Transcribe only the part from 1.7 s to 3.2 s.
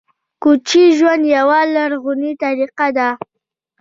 لرغونې طریقه ده